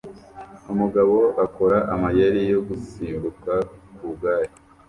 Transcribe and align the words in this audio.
Umugabo 0.71 1.15
akora 1.45 1.77
amayeri 1.93 2.41
yo 2.51 2.59
gusimbuka 2.67 3.51
ku 3.95 4.01
igare 4.11 4.47